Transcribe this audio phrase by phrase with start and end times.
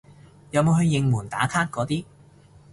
[0.49, 2.03] 有冇去應援打卡嗰啲